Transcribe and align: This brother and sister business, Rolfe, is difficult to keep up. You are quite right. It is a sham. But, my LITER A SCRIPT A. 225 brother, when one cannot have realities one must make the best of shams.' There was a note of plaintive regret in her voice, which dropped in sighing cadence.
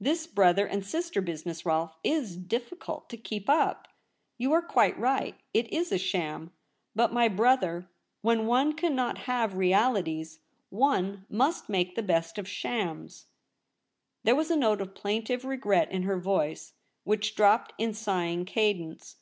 This 0.00 0.26
brother 0.26 0.66
and 0.66 0.84
sister 0.84 1.20
business, 1.20 1.64
Rolfe, 1.64 1.96
is 2.02 2.36
difficult 2.36 3.08
to 3.10 3.16
keep 3.16 3.48
up. 3.48 3.86
You 4.36 4.52
are 4.52 4.60
quite 4.60 4.98
right. 4.98 5.36
It 5.54 5.72
is 5.72 5.92
a 5.92 5.98
sham. 5.98 6.52
But, 6.96 7.12
my 7.12 7.28
LITER 7.28 7.32
A 7.32 7.36
SCRIPT 7.36 7.62
A. 7.64 8.24
225 8.24 8.24
brother, 8.26 8.40
when 8.40 8.46
one 8.48 8.72
cannot 8.72 9.18
have 9.26 9.56
realities 9.56 10.40
one 10.70 11.26
must 11.30 11.68
make 11.68 11.94
the 11.94 12.02
best 12.02 12.38
of 12.38 12.48
shams.' 12.48 13.26
There 14.24 14.34
was 14.34 14.50
a 14.50 14.56
note 14.56 14.80
of 14.80 14.96
plaintive 14.96 15.44
regret 15.44 15.92
in 15.92 16.02
her 16.02 16.18
voice, 16.18 16.72
which 17.04 17.36
dropped 17.36 17.72
in 17.78 17.94
sighing 17.94 18.46
cadence. 18.46 19.14